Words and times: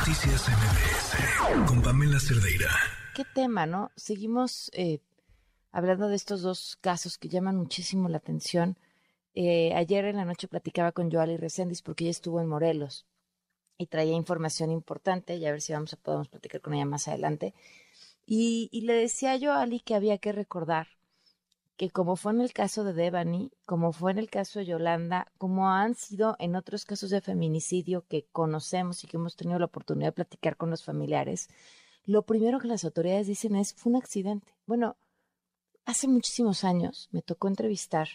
Noticias 0.00 0.48
MBS 0.48 1.68
con 1.68 1.82
Pamela 1.82 2.18
Cerdeira. 2.18 2.70
¿Qué 3.14 3.22
tema, 3.34 3.66
no? 3.66 3.90
Seguimos 3.96 4.70
eh, 4.72 5.00
hablando 5.72 6.08
de 6.08 6.16
estos 6.16 6.40
dos 6.40 6.78
casos 6.80 7.18
que 7.18 7.28
llaman 7.28 7.56
muchísimo 7.56 8.08
la 8.08 8.16
atención. 8.16 8.78
Eh, 9.34 9.74
ayer 9.74 10.06
en 10.06 10.16
la 10.16 10.24
noche 10.24 10.48
platicaba 10.48 10.92
con 10.92 11.10
Joali 11.10 11.36
Reséndiz 11.36 11.82
porque 11.82 12.04
ella 12.04 12.12
estuvo 12.12 12.40
en 12.40 12.48
Morelos 12.48 13.04
y 13.76 13.88
traía 13.88 14.14
información 14.14 14.70
importante, 14.70 15.36
y 15.36 15.44
a 15.44 15.52
ver 15.52 15.60
si 15.60 15.74
vamos 15.74 15.92
a 15.92 15.96
podemos 15.96 16.28
platicar 16.28 16.62
con 16.62 16.72
ella 16.72 16.86
más 16.86 17.06
adelante. 17.06 17.52
Y, 18.24 18.70
y 18.72 18.82
le 18.82 18.94
decía 18.94 19.36
yo 19.36 19.52
a 19.52 19.60
Ali 19.60 19.80
que 19.80 19.94
había 19.94 20.16
que 20.16 20.32
recordar 20.32 20.88
que 21.80 21.88
como 21.88 22.14
fue 22.16 22.32
en 22.32 22.42
el 22.42 22.52
caso 22.52 22.84
de 22.84 22.92
Devani, 22.92 23.52
como 23.64 23.92
fue 23.92 24.10
en 24.10 24.18
el 24.18 24.28
caso 24.28 24.58
de 24.58 24.66
Yolanda, 24.66 25.32
como 25.38 25.70
han 25.70 25.94
sido 25.94 26.36
en 26.38 26.54
otros 26.54 26.84
casos 26.84 27.08
de 27.08 27.22
feminicidio 27.22 28.04
que 28.06 28.26
conocemos 28.32 29.02
y 29.02 29.06
que 29.06 29.16
hemos 29.16 29.34
tenido 29.34 29.58
la 29.58 29.64
oportunidad 29.64 30.08
de 30.08 30.12
platicar 30.12 30.58
con 30.58 30.68
los 30.68 30.84
familiares, 30.84 31.48
lo 32.04 32.26
primero 32.26 32.58
que 32.58 32.68
las 32.68 32.84
autoridades 32.84 33.28
dicen 33.28 33.56
es, 33.56 33.72
fue 33.72 33.92
un 33.92 33.96
accidente. 33.96 34.52
Bueno, 34.66 34.98
hace 35.86 36.06
muchísimos 36.06 36.64
años 36.64 37.08
me 37.12 37.22
tocó 37.22 37.48
entrevistar 37.48 38.08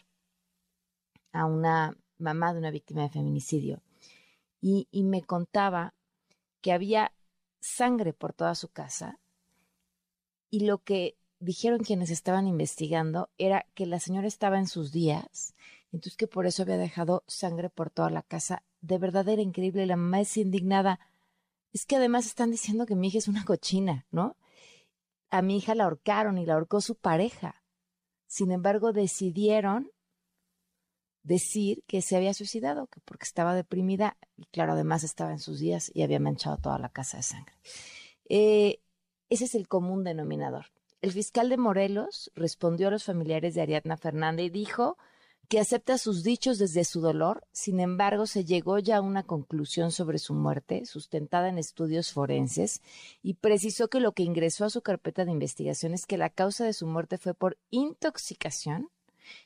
a 1.32 1.48
una 1.48 1.98
mamá 2.20 2.54
de 2.54 2.60
una 2.60 2.70
víctima 2.70 3.02
de 3.02 3.10
feminicidio 3.10 3.82
y, 4.62 4.88
y 4.92 5.06
me 5.06 5.24
contaba 5.24 5.96
que 6.62 6.72
había 6.72 7.14
sangre 7.62 8.14
por 8.14 8.32
toda 8.32 8.54
su 8.54 8.68
casa 8.68 9.20
y 10.52 10.68
lo 10.68 10.84
que 10.84 11.18
dijeron 11.46 11.80
quienes 11.80 12.10
estaban 12.10 12.48
investigando 12.48 13.30
era 13.38 13.66
que 13.74 13.86
la 13.86 14.00
señora 14.00 14.28
estaba 14.28 14.58
en 14.58 14.68
sus 14.68 14.92
días, 14.92 15.56
entonces 15.94 16.18
que 16.18 16.28
por 16.28 16.46
eso 16.46 16.64
había 16.64 16.78
dejado 16.78 17.24
sangre 17.28 17.70
por 17.70 17.90
toda 17.90 18.10
la 18.10 18.24
casa. 18.24 18.64
De 18.82 18.98
verdad 18.98 19.30
era 19.30 19.42
increíble, 19.42 19.86
la 19.86 19.96
mamá 19.96 20.22
es 20.22 20.36
indignada. 20.36 21.00
Es 21.72 21.86
que 21.86 21.96
además 21.96 22.26
están 22.26 22.52
diciendo 22.52 22.86
que 22.86 22.96
mi 22.96 23.08
hija 23.08 23.20
es 23.20 23.28
una 23.28 23.46
cochina, 23.46 24.06
¿no? 24.12 24.36
A 25.30 25.42
mi 25.42 25.58
hija 25.58 25.76
la 25.76 25.86
ahorcaron 25.86 26.38
y 26.38 26.46
la 26.46 26.56
ahorcó 26.56 26.82
su 26.82 26.96
pareja. 26.96 27.64
Sin 28.28 28.52
embargo, 28.52 28.92
decidieron 28.92 29.92
decir 31.24 31.84
que 31.88 32.02
se 32.02 32.16
había 32.16 32.34
suicidado, 32.34 32.88
que 32.88 33.00
porque 33.02 33.26
estaba 33.26 33.56
deprimida 33.56 34.18
y 34.38 34.46
claro, 34.46 34.74
además 34.74 35.04
estaba 35.04 35.32
en 35.32 35.40
sus 35.40 35.60
días 35.60 35.92
y 35.94 36.04
había 36.04 36.20
manchado 36.20 36.58
toda 36.58 36.78
la 36.78 36.90
casa 36.90 37.18
de 37.18 37.24
sangre. 37.24 37.56
Eh, 38.30 38.80
ese 39.30 39.46
es 39.46 39.56
el 39.56 39.68
común 39.68 40.04
denominador. 40.04 40.68
El 41.06 41.12
fiscal 41.12 41.50
de 41.50 41.58
Morelos 41.58 42.32
respondió 42.34 42.88
a 42.88 42.90
los 42.90 43.04
familiares 43.04 43.54
de 43.54 43.62
Ariadna 43.62 43.96
Fernández 43.96 44.48
y 44.48 44.50
dijo 44.50 44.98
que 45.48 45.60
acepta 45.60 46.00
sus 46.00 46.24
dichos 46.24 46.58
desde 46.58 46.84
su 46.84 47.00
dolor, 47.00 47.46
sin 47.52 47.80
embargo 47.80 48.26
se 48.26 48.44
llegó 48.44 48.80
ya 48.80 48.98
a 48.98 49.02
una 49.02 49.22
conclusión 49.22 49.92
sobre 49.92 50.18
su 50.18 50.34
muerte, 50.34 50.84
sustentada 50.88 51.48
en 51.48 51.60
estudios 51.60 52.12
forenses, 52.12 52.82
y 53.22 53.36
precisó 53.36 53.88
que 53.88 54.00
lo 54.00 54.14
que 54.14 54.24
ingresó 54.24 54.66
a 54.66 54.72
su 54.72 54.82
carpeta 54.82 55.26
de 55.26 55.32
investigación 55.32 55.94
es 55.94 56.08
que 56.08 56.18
la 56.18 56.32
causa 56.32 56.66
de 56.66 56.74
su 56.74 56.88
muerte 56.88 57.20
fue 57.20 57.36
por 57.36 57.60
intoxicación 57.70 58.90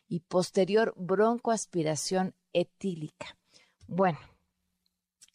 y 0.08 0.22
posterior 0.22 0.94
broncoaspiración 0.96 2.36
etílica. 2.54 3.38
Bueno, 3.86 4.18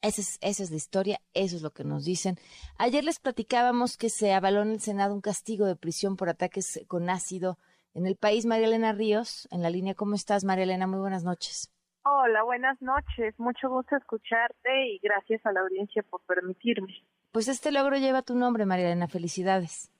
esa 0.05 0.20
es, 0.20 0.38
esa 0.42 0.62
es 0.62 0.70
la 0.70 0.77
historia, 0.77 1.19
eso 1.33 1.56
es 1.56 1.62
lo 1.62 1.70
que 1.70 1.83
nos 1.83 2.05
dicen. 2.05 2.36
Ayer 2.78 3.05
les 3.05 3.19
platicábamos 3.19 3.97
que 3.97 4.10
se 4.10 4.34
avaló 4.34 4.62
en 4.62 4.72
el 4.72 4.80
Senado 4.80 5.14
un 5.14 5.20
castigo 5.20 5.66
de 5.66 5.77
prisión 5.77 6.16
por 6.16 6.28
ataques 6.28 6.84
con 6.88 7.08
ácido 7.08 7.56
en 7.94 8.06
el 8.06 8.16
país. 8.16 8.44
María 8.44 8.66
Elena 8.66 8.92
Ríos, 8.92 9.48
en 9.50 9.62
la 9.62 9.70
línea, 9.70 9.94
¿cómo 9.94 10.14
estás, 10.14 10.44
María 10.44 10.64
Elena? 10.64 10.86
Muy 10.86 11.00
buenas 11.00 11.25
noches. 11.25 11.72
Hola, 12.05 12.42
buenas 12.42 12.80
noches. 12.82 13.34
Mucho 13.38 13.70
gusto 13.70 13.97
escucharte 13.97 14.88
y 14.88 14.98
gracias 14.98 15.44
a 15.47 15.52
la 15.52 15.60
audiencia 15.60 16.02
por 16.02 16.20
permitirme. 16.22 16.92
Pues 17.32 17.48
este 17.48 17.72
logro 17.72 17.97
lleva 17.97 18.20
tu 18.20 18.34
nombre, 18.34 18.66
María 18.66 18.86
Elena. 18.86 19.08
Felicidades. 19.08 19.91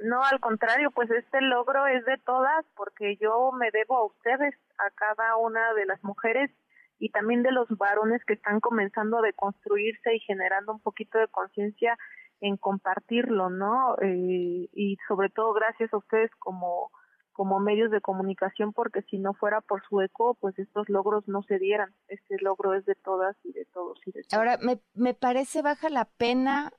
No, 0.00 0.24
al 0.24 0.40
contrario, 0.40 0.90
pues 0.90 1.08
este 1.12 1.40
logro 1.40 1.86
es 1.86 2.04
de 2.04 2.18
todas 2.18 2.64
porque 2.74 3.16
yo 3.20 3.52
me 3.52 3.70
debo 3.70 3.96
a 3.96 4.06
ustedes, 4.06 4.54
a 4.76 4.90
cada 4.90 5.36
una 5.36 5.72
de 5.74 5.86
las 5.86 6.02
mujeres 6.02 6.50
y 6.98 7.10
también 7.10 7.42
de 7.42 7.52
los 7.52 7.68
varones 7.70 8.24
que 8.24 8.34
están 8.34 8.60
comenzando 8.60 9.18
a 9.18 9.22
deconstruirse 9.22 10.14
y 10.14 10.20
generando 10.20 10.72
un 10.72 10.80
poquito 10.80 11.18
de 11.18 11.28
conciencia 11.28 11.98
en 12.40 12.56
compartirlo, 12.56 13.50
¿no? 13.50 13.96
Eh, 14.00 14.68
y 14.72 14.96
sobre 15.08 15.30
todo 15.30 15.52
gracias 15.52 15.92
a 15.92 15.98
ustedes 15.98 16.30
como 16.38 16.90
como 17.34 17.58
medios 17.58 17.90
de 17.90 18.00
comunicación 18.00 18.72
porque 18.72 19.02
si 19.02 19.18
no 19.18 19.34
fuera 19.34 19.60
por 19.60 19.82
su 19.88 20.00
eco 20.00 20.36
pues 20.40 20.56
estos 20.56 20.88
logros 20.88 21.26
no 21.26 21.42
se 21.42 21.58
dieran 21.58 21.92
este 22.06 22.36
logro 22.40 22.74
es 22.74 22.86
de 22.86 22.94
todas 22.94 23.36
y 23.42 23.52
de 23.52 23.64
todos 23.66 23.98
y 24.06 24.12
de 24.12 24.22
todos. 24.22 24.34
ahora 24.34 24.56
me, 24.62 24.78
me 24.94 25.14
parece 25.14 25.60
baja 25.60 25.90
la 25.90 26.04
pena 26.04 26.70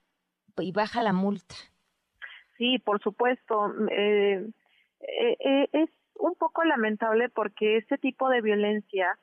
y 0.58 0.72
baja 0.72 1.04
la 1.04 1.12
multa 1.12 1.56
sí 2.58 2.80
por 2.80 3.02
supuesto 3.02 3.74
eh, 3.92 4.48
eh, 5.02 5.38
eh 5.40 5.70
es 5.74 5.90
un 6.16 6.36
poco 6.36 6.64
lamentable 6.64 7.28
porque 7.28 7.75
este 7.75 7.98
tipo 7.98 8.30
de 8.30 8.40
violencia 8.40 9.20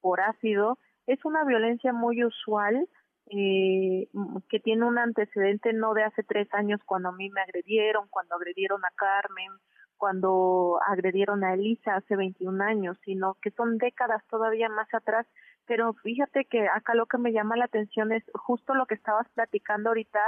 por 0.00 0.20
ácido 0.20 0.78
es 1.06 1.24
una 1.24 1.44
violencia 1.44 1.92
muy 1.92 2.24
usual 2.24 2.88
eh, 3.28 4.08
que 4.48 4.60
tiene 4.60 4.84
un 4.84 4.98
antecedente 4.98 5.72
no 5.72 5.94
de 5.94 6.04
hace 6.04 6.22
tres 6.22 6.48
años 6.52 6.80
cuando 6.84 7.08
a 7.08 7.12
mí 7.12 7.28
me 7.30 7.40
agredieron, 7.40 8.06
cuando 8.08 8.36
agredieron 8.36 8.84
a 8.84 8.90
Carmen, 8.94 9.50
cuando 9.96 10.78
agredieron 10.86 11.42
a 11.42 11.54
Elisa 11.54 11.96
hace 11.96 12.14
21 12.16 12.62
años, 12.62 12.98
sino 13.04 13.34
que 13.42 13.50
son 13.50 13.78
décadas 13.78 14.22
todavía 14.28 14.68
más 14.68 14.92
atrás. 14.94 15.26
Pero 15.66 15.94
fíjate 15.94 16.44
que 16.44 16.68
acá 16.68 16.94
lo 16.94 17.06
que 17.06 17.18
me 17.18 17.32
llama 17.32 17.56
la 17.56 17.64
atención 17.64 18.12
es 18.12 18.22
justo 18.34 18.74
lo 18.74 18.86
que 18.86 18.94
estabas 18.94 19.28
platicando 19.30 19.90
ahorita 19.90 20.20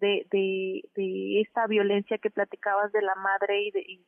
de, 0.00 0.26
de, 0.30 0.82
de 0.94 1.40
esta 1.42 1.66
violencia 1.66 2.18
que 2.18 2.30
platicabas 2.30 2.92
de 2.92 3.02
la 3.02 3.14
madre 3.16 3.62
y, 3.64 3.70
de, 3.70 3.80
y 3.80 4.06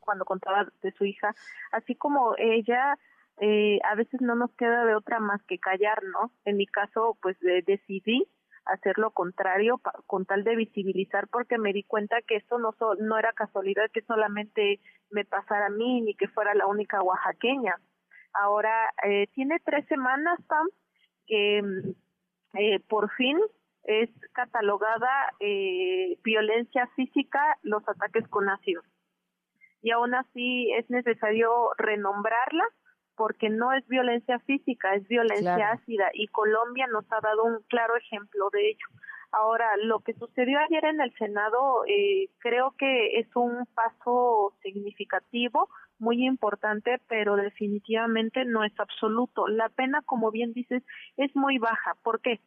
cuando 0.00 0.24
contabas 0.24 0.68
de 0.82 0.92
su 0.92 1.04
hija, 1.04 1.34
así 1.72 1.94
como 1.94 2.34
ella 2.38 2.96
eh, 3.40 3.78
a 3.84 3.94
veces 3.94 4.20
no 4.20 4.34
nos 4.34 4.52
queda 4.54 4.84
de 4.84 4.94
otra 4.94 5.20
más 5.20 5.42
que 5.44 5.58
callar, 5.58 6.02
¿no? 6.04 6.32
En 6.44 6.56
mi 6.56 6.66
caso, 6.66 7.16
pues 7.22 7.36
decidí 7.66 8.28
hacer 8.68 8.98
lo 8.98 9.10
contrario 9.12 9.80
con 10.06 10.26
tal 10.26 10.44
de 10.44 10.56
visibilizar 10.56 11.28
porque 11.28 11.58
me 11.58 11.72
di 11.72 11.84
cuenta 11.84 12.20
que 12.22 12.36
esto 12.36 12.58
no, 12.58 12.74
no 12.98 13.18
era 13.18 13.32
casualidad 13.32 13.90
que 13.92 14.02
solamente 14.02 14.80
me 15.10 15.24
pasara 15.24 15.66
a 15.66 15.70
mí 15.70 16.02
ni 16.02 16.14
que 16.14 16.28
fuera 16.28 16.54
la 16.54 16.66
única 16.66 17.02
oaxaqueña. 17.02 17.76
Ahora, 18.34 18.92
eh, 19.04 19.26
tiene 19.34 19.58
tres 19.64 19.86
semanas, 19.86 20.38
Pam, 20.46 20.68
que 21.26 21.62
eh, 22.54 22.80
por 22.88 23.10
fin 23.14 23.38
es 23.84 24.10
catalogada 24.32 25.32
eh, 25.40 26.18
violencia 26.22 26.86
física 26.94 27.58
los 27.62 27.86
ataques 27.88 28.28
con 28.28 28.48
ácido. 28.48 28.82
Y 29.80 29.92
aún 29.92 30.14
así 30.14 30.70
es 30.72 30.90
necesario 30.90 31.70
renombrarla 31.78 32.64
porque 33.18 33.50
no 33.50 33.72
es 33.72 33.86
violencia 33.88 34.38
física, 34.38 34.94
es 34.94 35.06
violencia 35.08 35.72
ácida 35.72 36.08
y 36.14 36.28
Colombia 36.28 36.86
nos 36.86 37.04
ha 37.12 37.20
dado 37.20 37.44
un 37.44 37.60
claro 37.68 37.96
ejemplo 37.96 38.48
de 38.52 38.70
ello. 38.70 38.86
Ahora, 39.32 39.66
lo 39.82 39.98
que 40.00 40.14
sucedió 40.14 40.58
ayer 40.60 40.84
en 40.86 41.00
el 41.00 41.12
Senado 41.18 41.84
eh, 41.86 42.30
creo 42.38 42.74
que 42.78 43.18
es 43.18 43.26
un 43.34 43.66
paso 43.74 44.54
significativo, 44.62 45.68
muy 45.98 46.24
importante, 46.24 46.98
pero 47.08 47.34
definitivamente 47.34 48.44
no 48.44 48.64
es 48.64 48.72
absoluto. 48.78 49.48
La 49.48 49.68
pena, 49.68 50.00
como 50.06 50.30
bien 50.30 50.52
dices, 50.52 50.82
es 51.16 51.34
muy 51.34 51.58
baja. 51.58 51.96
¿Por 52.02 52.20
qué? 52.20 52.40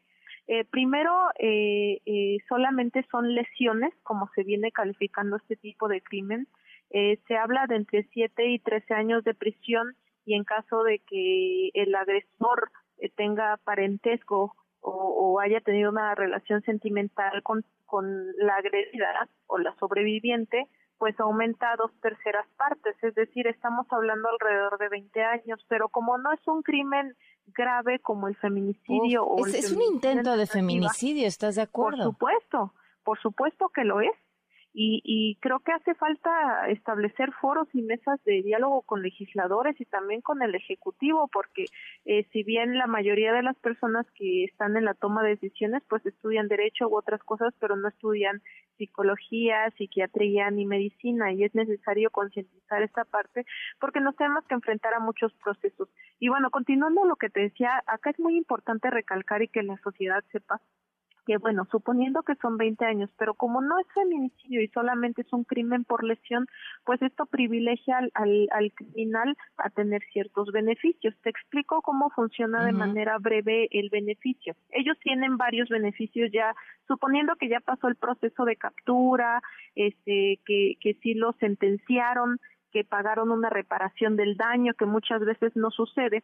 Eh, 0.47 0.63
primero, 0.63 1.13
eh, 1.37 1.99
eh, 2.05 2.37
solamente 2.47 3.05
son 3.11 3.35
lesiones, 3.35 3.93
como 4.03 4.29
se 4.33 4.43
viene 4.43 4.71
calificando 4.71 5.35
este 5.35 5.57
tipo 5.57 5.87
de 5.87 6.01
crimen. 6.01 6.47
Eh, 6.89 7.19
se 7.27 7.37
habla 7.37 7.67
de 7.67 7.75
entre 7.75 8.03
7 8.11 8.47
y 8.47 8.59
13 8.59 8.93
años 8.93 9.23
de 9.23 9.33
prisión 9.33 9.95
y 10.25 10.35
en 10.35 10.43
caso 10.43 10.83
de 10.83 10.99
que 10.99 11.69
el 11.73 11.93
agresor 11.95 12.71
eh, 12.97 13.11
tenga 13.15 13.57
parentesco 13.63 14.55
o, 14.83 15.39
haya 15.39 15.61
tenido 15.61 15.91
una 15.91 16.15
relación 16.15 16.61
sentimental 16.63 17.43
con, 17.43 17.63
con 17.85 18.05
la 18.37 18.55
agredida 18.55 19.29
o 19.47 19.59
la 19.59 19.75
sobreviviente, 19.75 20.67
pues 20.97 21.19
aumenta 21.19 21.71
a 21.71 21.75
dos 21.77 21.91
terceras 22.01 22.47
partes, 22.57 22.95
es 23.03 23.15
decir, 23.15 23.47
estamos 23.47 23.87
hablando 23.91 24.29
alrededor 24.29 24.77
de 24.77 24.89
20 24.89 25.23
años, 25.23 25.59
pero 25.67 25.89
como 25.89 26.17
no 26.17 26.31
es 26.31 26.47
un 26.47 26.61
crimen 26.61 27.15
grave 27.47 27.99
como 27.99 28.27
el 28.27 28.35
feminicidio 28.35 29.23
o 29.23 29.45
es, 29.45 29.53
es 29.55 29.71
un 29.71 29.81
intento 29.81 30.37
de 30.37 30.45
feminicidio, 30.45 31.27
¿estás 31.27 31.55
de 31.55 31.63
acuerdo? 31.63 31.97
Por 31.97 32.13
supuesto, 32.13 32.73
por 33.03 33.19
supuesto 33.19 33.69
que 33.69 33.83
lo 33.83 34.01
es, 34.01 34.13
y, 34.73 35.01
y 35.03 35.35
creo 35.41 35.59
que 35.59 35.73
hace 35.73 35.93
falta 35.95 36.67
establecer 36.69 37.31
foros 37.33 37.67
y 37.73 37.81
mesas 37.81 38.23
de 38.23 38.41
diálogo 38.41 38.83
con 38.83 39.01
legisladores 39.01 39.79
y 39.81 39.85
también 39.85 40.21
con 40.21 40.41
el 40.41 40.55
ejecutivo 40.55 41.29
porque 41.31 41.65
eh, 42.05 42.25
si 42.31 42.43
bien 42.43 42.77
la 42.77 42.87
mayoría 42.87 43.33
de 43.33 43.43
las 43.43 43.57
personas 43.57 44.05
que 44.15 44.45
están 44.45 44.77
en 44.77 44.85
la 44.85 44.93
toma 44.93 45.23
de 45.23 45.31
decisiones 45.31 45.83
pues 45.89 46.05
estudian 46.05 46.47
derecho 46.47 46.87
u 46.87 46.95
otras 46.95 47.21
cosas 47.23 47.53
pero 47.59 47.75
no 47.75 47.89
estudian 47.89 48.41
psicología, 48.77 49.69
psiquiatría 49.77 50.49
ni 50.51 50.65
medicina 50.65 51.33
y 51.33 51.43
es 51.43 51.53
necesario 51.53 52.09
concientizar 52.09 52.81
esta 52.81 53.03
parte 53.03 53.45
porque 53.79 53.99
nos 53.99 54.15
tenemos 54.15 54.45
que 54.45 54.55
enfrentar 54.55 54.93
a 54.93 54.99
muchos 54.99 55.33
procesos. 55.33 55.89
Y 56.19 56.29
bueno, 56.29 56.49
continuando 56.49 57.05
lo 57.05 57.15
que 57.15 57.29
te 57.29 57.41
decía, 57.41 57.83
acá 57.85 58.09
es 58.09 58.19
muy 58.19 58.37
importante 58.37 58.89
recalcar 58.89 59.41
y 59.41 59.49
que 59.49 59.63
la 59.63 59.77
sociedad 59.83 60.23
sepa 60.31 60.61
que 61.25 61.37
bueno, 61.37 61.67
suponiendo 61.71 62.23
que 62.23 62.35
son 62.35 62.57
20 62.57 62.83
años, 62.85 63.09
pero 63.17 63.33
como 63.33 63.61
no 63.61 63.79
es 63.79 63.87
feminicidio 63.93 64.61
y 64.61 64.67
solamente 64.69 65.21
es 65.21 65.31
un 65.33 65.43
crimen 65.43 65.83
por 65.83 66.03
lesión, 66.03 66.47
pues 66.83 67.01
esto 67.01 67.25
privilegia 67.25 67.99
al, 68.13 68.47
al, 68.51 68.71
criminal 68.73 69.37
a 69.57 69.69
tener 69.69 70.01
ciertos 70.11 70.51
beneficios. 70.51 71.15
Te 71.21 71.29
explico 71.29 71.81
cómo 71.81 72.09
funciona 72.09 72.65
de 72.65 72.71
manera 72.71 73.17
breve 73.19 73.67
el 73.71 73.89
beneficio. 73.89 74.55
Ellos 74.71 74.97
tienen 74.99 75.37
varios 75.37 75.69
beneficios 75.69 76.31
ya, 76.31 76.55
suponiendo 76.87 77.35
que 77.35 77.49
ya 77.49 77.59
pasó 77.59 77.87
el 77.87 77.95
proceso 77.95 78.45
de 78.45 78.55
captura, 78.55 79.41
este, 79.75 80.39
que, 80.45 80.75
que 80.79 80.95
sí 81.01 81.13
lo 81.13 81.33
sentenciaron, 81.33 82.39
que 82.71 82.83
pagaron 82.83 83.31
una 83.31 83.49
reparación 83.49 84.15
del 84.15 84.37
daño, 84.37 84.73
que 84.73 84.85
muchas 84.85 85.21
veces 85.23 85.55
no 85.55 85.69
sucede. 85.69 86.23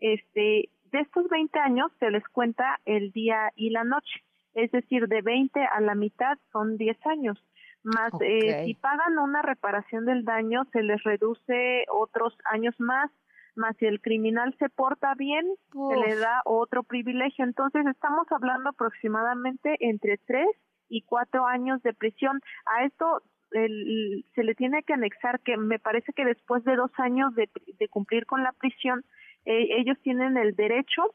Este, 0.00 0.70
de 0.92 1.00
estos 1.00 1.28
20 1.28 1.58
años 1.58 1.92
se 1.98 2.10
les 2.10 2.26
cuenta 2.28 2.80
el 2.84 3.12
día 3.12 3.50
y 3.54 3.70
la 3.70 3.84
noche 3.84 4.22
es 4.54 4.70
decir, 4.72 5.06
de 5.08 5.22
20 5.22 5.60
a 5.60 5.80
la 5.80 5.94
mitad 5.94 6.38
son 6.52 6.76
10 6.76 6.96
años. 7.06 7.38
Más 7.82 8.12
eh, 8.20 8.64
si 8.66 8.74
pagan 8.74 9.18
una 9.18 9.42
reparación 9.42 10.04
del 10.04 10.24
daño, 10.24 10.64
se 10.72 10.82
les 10.82 11.02
reduce 11.02 11.86
otros 11.90 12.36
años 12.44 12.74
más, 12.78 13.10
más 13.56 13.76
si 13.78 13.86
el 13.86 14.00
criminal 14.00 14.54
se 14.58 14.68
porta 14.68 15.14
bien, 15.14 15.46
se 15.72 15.96
le 15.96 16.16
da 16.16 16.42
otro 16.44 16.82
privilegio. 16.82 17.44
Entonces, 17.44 17.86
estamos 17.86 18.26
hablando 18.30 18.70
aproximadamente 18.70 19.76
entre 19.80 20.18
3 20.18 20.46
y 20.88 21.02
4 21.02 21.46
años 21.46 21.82
de 21.82 21.94
prisión. 21.94 22.40
A 22.66 22.84
esto 22.84 23.22
se 23.50 24.44
le 24.44 24.54
tiene 24.54 24.82
que 24.82 24.92
anexar 24.92 25.40
que 25.40 25.56
me 25.56 25.78
parece 25.78 26.12
que 26.12 26.24
después 26.24 26.62
de 26.64 26.76
dos 26.76 26.92
años 26.98 27.34
de, 27.34 27.48
cumplir 27.88 28.26
con 28.26 28.42
la 28.42 28.52
prisión, 28.52 29.04
eh, 29.44 29.78
ellos 29.78 29.98
tienen 30.02 30.36
el 30.36 30.54
derecho 30.54 31.14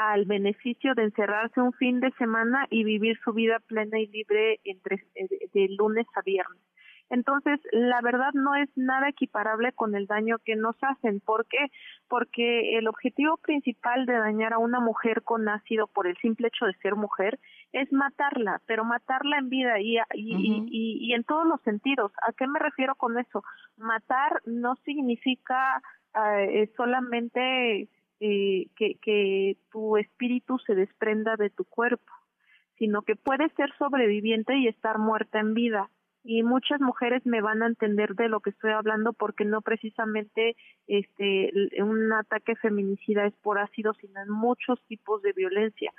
al 0.00 0.24
beneficio 0.24 0.94
de 0.94 1.04
encerrarse 1.04 1.60
un 1.60 1.74
fin 1.74 2.00
de 2.00 2.10
semana 2.12 2.66
y 2.70 2.84
vivir 2.84 3.18
su 3.22 3.34
vida 3.34 3.58
plena 3.60 3.98
y 4.00 4.06
libre 4.06 4.58
entre 4.64 5.04
eh, 5.14 5.28
de 5.52 5.68
lunes 5.76 6.06
a 6.14 6.22
viernes. 6.22 6.62
Entonces, 7.10 7.60
la 7.72 8.00
verdad 8.00 8.30
no 8.34 8.54
es 8.54 8.70
nada 8.76 9.08
equiparable 9.08 9.72
con 9.72 9.96
el 9.96 10.06
daño 10.06 10.38
que 10.38 10.54
nos 10.54 10.76
hacen. 10.80 11.20
¿Por 11.20 11.44
qué? 11.46 11.66
Porque 12.08 12.78
el 12.78 12.86
objetivo 12.86 13.36
principal 13.38 14.06
de 14.06 14.12
dañar 14.12 14.52
a 14.52 14.58
una 14.58 14.78
mujer 14.78 15.22
con 15.22 15.48
ácido 15.48 15.88
por 15.88 16.06
el 16.06 16.16
simple 16.18 16.48
hecho 16.48 16.66
de 16.66 16.74
ser 16.74 16.94
mujer 16.94 17.40
es 17.72 17.92
matarla, 17.92 18.62
pero 18.66 18.84
matarla 18.84 19.38
en 19.38 19.50
vida 19.50 19.80
y, 19.80 19.98
y, 20.14 20.66
y, 20.70 21.12
en 21.12 21.24
todos 21.24 21.46
los 21.46 21.60
sentidos. 21.62 22.12
¿A 22.26 22.32
qué 22.32 22.46
me 22.46 22.60
refiero 22.60 22.94
con 22.94 23.18
eso? 23.18 23.42
Matar 23.76 24.40
no 24.46 24.76
significa 24.84 25.82
eh, 26.14 26.70
solamente 26.76 27.88
eh, 28.20 28.66
que, 28.76 28.96
que 28.96 29.56
tu 29.72 29.96
espíritu 29.96 30.58
se 30.58 30.74
desprenda 30.74 31.36
de 31.36 31.48
tu 31.48 31.64
cuerpo, 31.64 32.12
sino 32.78 33.02
que 33.02 33.16
puedes 33.16 33.50
ser 33.54 33.70
sobreviviente 33.78 34.56
y 34.58 34.68
estar 34.68 34.98
muerta 34.98 35.40
en 35.40 35.54
vida. 35.54 35.90
Y 36.22 36.42
muchas 36.42 36.82
mujeres 36.82 37.24
me 37.24 37.40
van 37.40 37.62
a 37.62 37.66
entender 37.66 38.14
de 38.14 38.28
lo 38.28 38.40
que 38.40 38.50
estoy 38.50 38.72
hablando 38.72 39.14
porque 39.14 39.46
no 39.46 39.62
precisamente 39.62 40.54
este 40.86 41.50
un 41.82 42.12
ataque 42.12 42.56
feminicida 42.56 43.24
es 43.24 43.34
por 43.36 43.58
ácido, 43.58 43.94
sino 43.94 44.20
en 44.20 44.28
muchos 44.28 44.78
tipos 44.86 45.22
de 45.22 45.32
violencia. 45.32 45.90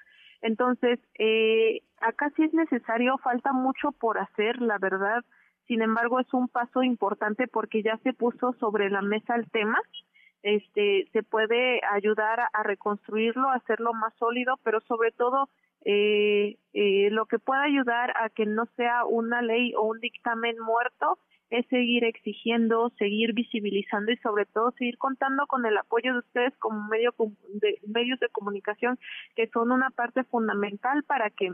Entonces, 0.44 1.00
eh, 1.18 1.82
acá 2.00 2.32
sí 2.36 2.44
es 2.44 2.54
necesario, 2.54 3.18
falta 3.18 3.52
mucho 3.52 3.94
por 3.94 4.20
hacer, 4.20 4.62
la 4.62 4.78
verdad. 4.78 5.24
Sin 5.68 5.82
embargo, 5.82 6.20
es 6.20 6.32
un 6.34 6.48
paso 6.48 6.84
importante 6.84 7.48
porque 7.48 7.82
ya 7.82 7.98
se 8.04 8.14
puso 8.14 8.54
sobre 8.60 8.92
la 8.92 9.02
mesa 9.02 9.36
el 9.36 9.50
tema 9.50 9.80
este 10.44 11.08
se 11.14 11.24
puede 11.24 11.82
ayudar 11.92 12.40
a, 12.54 12.64
reconstruirlo, 12.64 13.50
a 13.50 13.56
hacerlo 13.56 13.94
más 13.94 14.14
sólido, 14.16 14.60
pero 14.64 14.82
sobre 14.82 15.12
todo 15.12 15.50
eh, 15.86 16.58
eh, 16.74 17.10
lo 17.12 17.26
que 17.26 17.40
puede 17.40 17.64
ayudar 17.64 18.14
a 18.18 18.30
que 18.30 18.46
no 18.46 18.66
sea 18.76 19.06
una 19.06 19.42
ley 19.42 19.74
o 19.76 19.84
un 19.84 20.00
dictamen 20.00 20.60
muerto 20.60 21.18
es 21.50 21.66
seguir 21.68 22.06
exigiendo, 22.06 22.92
seguir 22.98 23.34
visibilizando 23.34 24.12
y 24.12 24.18
sobre 24.18 24.46
todo 24.46 24.72
seguir 24.72 24.98
contando 24.98 25.46
con 25.48 25.66
el 25.66 25.78
apoyo 25.78 26.14
de 26.14 26.20
ustedes 26.20 26.58
como 26.58 26.88
medio 26.88 27.14
de, 27.54 27.78
medios 27.88 28.20
de 28.20 28.30
comunicación 28.30 28.98
que 29.36 29.48
son 29.48 29.72
una 29.72 29.90
parte 29.90 30.24
fundamental 30.24 31.04
para 31.04 31.30
que 31.30 31.52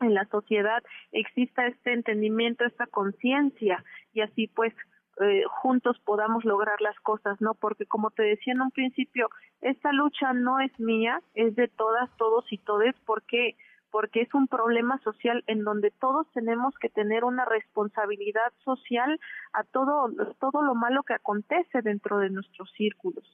en 0.00 0.14
la 0.14 0.26
sociedad 0.26 0.82
exista 1.12 1.66
este 1.66 1.92
entendimiento, 1.92 2.64
esta 2.64 2.86
conciencia. 2.86 3.82
Y 4.12 4.20
así 4.20 4.48
pues 4.48 4.72
eh, 5.20 5.42
juntos 5.62 5.98
podamos 6.04 6.44
lograr 6.44 6.80
las 6.80 6.98
cosas, 7.00 7.40
¿no? 7.40 7.54
Porque 7.54 7.86
como 7.86 8.10
te 8.10 8.22
decía 8.22 8.52
en 8.52 8.60
un 8.60 8.70
principio, 8.70 9.28
esta 9.60 9.92
lucha 9.92 10.32
no 10.32 10.60
es 10.60 10.78
mía, 10.78 11.20
es 11.34 11.56
de 11.56 11.68
todas, 11.68 12.10
todos 12.16 12.44
y 12.50 12.58
todes, 12.58 12.94
porque 13.04 13.56
porque 13.90 14.20
es 14.20 14.34
un 14.34 14.48
problema 14.48 14.98
social 15.02 15.42
en 15.46 15.64
donde 15.64 15.90
todos 15.90 16.26
tenemos 16.34 16.74
que 16.78 16.90
tener 16.90 17.24
una 17.24 17.46
responsabilidad 17.46 18.52
social 18.62 19.18
a 19.52 19.64
todo 19.64 20.10
todo 20.38 20.62
lo 20.62 20.74
malo 20.74 21.02
que 21.04 21.14
acontece 21.14 21.80
dentro 21.82 22.18
de 22.18 22.30
nuestros 22.30 22.70
círculos. 22.72 23.24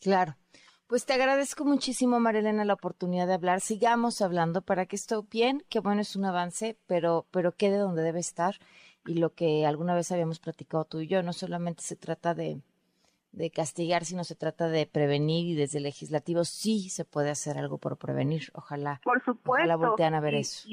Claro. 0.00 0.34
Pues 0.90 1.06
te 1.06 1.12
agradezco 1.12 1.64
muchísimo, 1.64 2.18
Marilena, 2.18 2.64
la 2.64 2.74
oportunidad 2.74 3.28
de 3.28 3.34
hablar. 3.34 3.60
Sigamos 3.60 4.20
hablando 4.22 4.60
para 4.60 4.86
que 4.86 4.96
esto 4.96 5.22
bien, 5.22 5.62
que 5.68 5.78
bueno, 5.78 6.00
es 6.00 6.16
un 6.16 6.24
avance, 6.24 6.76
pero, 6.88 7.26
pero 7.30 7.52
quede 7.52 7.76
donde 7.76 8.02
debe 8.02 8.18
estar 8.18 8.56
y 9.06 9.14
lo 9.14 9.34
que 9.34 9.66
alguna 9.66 9.94
vez 9.94 10.12
habíamos 10.12 10.38
platicado 10.38 10.84
tú 10.84 11.00
y 11.00 11.06
yo, 11.06 11.22
no 11.22 11.32
solamente 11.32 11.82
se 11.82 11.96
trata 11.96 12.34
de, 12.34 12.60
de 13.32 13.50
castigar, 13.50 14.04
sino 14.04 14.24
se 14.24 14.34
trata 14.34 14.68
de 14.68 14.86
prevenir 14.86 15.46
y 15.46 15.54
desde 15.54 15.78
el 15.78 15.84
legislativo 15.84 16.44
sí 16.44 16.88
se 16.90 17.04
puede 17.04 17.30
hacer 17.30 17.58
algo 17.58 17.78
por 17.78 17.96
prevenir. 17.96 18.50
Ojalá, 18.54 19.00
por 19.02 19.22
supuesto, 19.24 19.50
ojalá 19.50 19.76
voltean 19.76 20.14
a 20.14 20.20
ver 20.20 20.34
eso. 20.34 20.68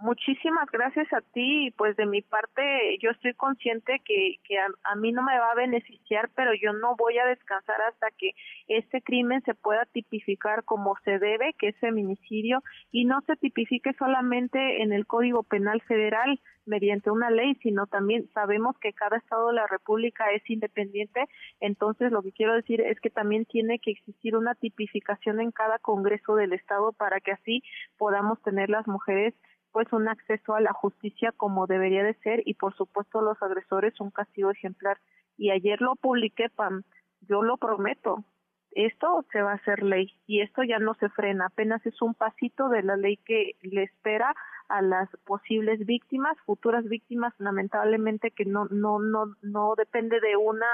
Muchísimas 0.00 0.66
gracias 0.70 1.12
a 1.12 1.20
ti 1.20 1.66
y 1.66 1.70
pues 1.72 1.94
de 1.96 2.06
mi 2.06 2.22
parte 2.22 2.96
yo 3.02 3.10
estoy 3.10 3.34
consciente 3.34 4.00
que, 4.02 4.36
que 4.44 4.56
a, 4.58 4.94
mí 4.96 5.12
no 5.12 5.22
me 5.22 5.38
va 5.38 5.50
a 5.50 5.54
beneficiar, 5.54 6.30
pero 6.34 6.52
yo 6.54 6.72
no 6.72 6.96
voy 6.96 7.18
a 7.18 7.26
descansar 7.26 7.76
hasta 7.82 8.06
que 8.16 8.30
este 8.66 9.02
crimen 9.02 9.42
se 9.42 9.54
pueda 9.54 9.84
tipificar 9.84 10.64
como 10.64 10.96
se 11.04 11.18
debe, 11.18 11.54
que 11.58 11.68
es 11.68 11.76
feminicidio, 11.80 12.62
y 12.90 13.04
no 13.04 13.20
se 13.26 13.36
tipifique 13.36 13.92
solamente 13.98 14.82
en 14.82 14.94
el 14.94 15.06
Código 15.06 15.42
Penal 15.42 15.82
Federal 15.82 16.40
mediante 16.64 17.10
una 17.10 17.30
ley, 17.30 17.56
sino 17.56 17.86
también 17.86 18.26
sabemos 18.32 18.78
que 18.78 18.94
cada 18.94 19.18
estado 19.18 19.48
de 19.48 19.54
la 19.54 19.66
República 19.66 20.30
es 20.32 20.48
independiente, 20.48 21.26
entonces 21.60 22.10
lo 22.10 22.22
que 22.22 22.32
quiero 22.32 22.54
decir 22.54 22.80
es 22.80 22.98
que 23.00 23.10
también 23.10 23.44
tiene 23.44 23.78
que 23.80 23.90
existir 23.90 24.34
una 24.34 24.54
tipificación 24.54 25.40
en 25.40 25.50
cada 25.50 25.78
Congreso 25.78 26.36
del 26.36 26.54
Estado 26.54 26.92
para 26.92 27.20
que 27.20 27.32
así 27.32 27.62
podamos 27.98 28.40
tener 28.42 28.70
las 28.70 28.86
mujeres 28.86 29.34
pues 29.72 29.92
un 29.92 30.08
acceso 30.08 30.54
a 30.54 30.60
la 30.60 30.72
justicia 30.72 31.32
como 31.36 31.66
debería 31.66 32.02
de 32.02 32.14
ser 32.14 32.42
y 32.44 32.54
por 32.54 32.74
supuesto 32.74 33.20
los 33.20 33.40
agresores 33.42 34.00
un 34.00 34.10
castigo 34.10 34.50
ejemplar. 34.50 34.98
Y 35.36 35.50
ayer 35.50 35.80
lo 35.80 35.96
publiqué, 35.96 36.48
Pam, 36.50 36.82
yo 37.22 37.42
lo 37.42 37.56
prometo, 37.56 38.24
esto 38.72 39.24
se 39.32 39.42
va 39.42 39.52
a 39.52 39.56
hacer 39.56 39.82
ley 39.82 40.14
y 40.26 40.42
esto 40.42 40.62
ya 40.62 40.78
no 40.78 40.94
se 40.94 41.08
frena, 41.08 41.46
apenas 41.46 41.84
es 41.86 42.00
un 42.02 42.14
pasito 42.14 42.68
de 42.68 42.82
la 42.82 42.96
ley 42.96 43.16
que 43.16 43.56
le 43.62 43.82
espera 43.82 44.34
a 44.68 44.82
las 44.82 45.08
posibles 45.24 45.84
víctimas, 45.84 46.36
futuras 46.46 46.84
víctimas, 46.84 47.34
lamentablemente 47.38 48.30
que 48.30 48.44
no 48.44 48.66
no 48.70 49.00
no 49.00 49.34
no 49.42 49.74
depende 49.76 50.20
de 50.20 50.36
una 50.36 50.66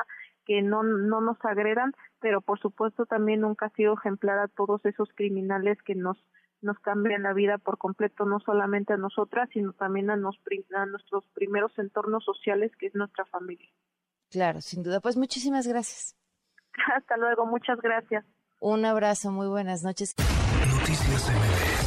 que 0.44 0.60
no 0.60 0.82
no 0.82 1.22
nos 1.22 1.42
agredan, 1.44 1.94
pero 2.20 2.42
por 2.42 2.58
supuesto 2.60 3.06
también 3.06 3.44
un 3.44 3.54
castigo 3.54 3.94
ejemplar 3.94 4.38
a 4.38 4.48
todos 4.48 4.84
esos 4.84 5.08
criminales 5.14 5.82
que 5.82 5.94
nos 5.94 6.18
nos 6.66 6.78
cambian 6.80 7.22
la 7.22 7.32
vida 7.32 7.56
por 7.58 7.78
completo, 7.78 8.26
no 8.26 8.40
solamente 8.40 8.92
a 8.92 8.96
nosotras, 8.98 9.48
sino 9.52 9.72
también 9.72 10.10
a, 10.10 10.16
nos, 10.16 10.36
a 10.74 10.86
nuestros 10.86 11.24
primeros 11.32 11.72
entornos 11.78 12.24
sociales, 12.24 12.72
que 12.78 12.88
es 12.88 12.94
nuestra 12.94 13.24
familia. 13.26 13.68
Claro, 14.30 14.60
sin 14.60 14.82
duda. 14.82 15.00
Pues 15.00 15.16
muchísimas 15.16 15.66
gracias. 15.66 16.16
Hasta 16.96 17.16
luego, 17.16 17.46
muchas 17.46 17.80
gracias. 17.80 18.24
Un 18.60 18.84
abrazo, 18.84 19.30
muy 19.30 19.46
buenas 19.46 19.82
noches. 19.82 20.14
Noticias 20.18 21.85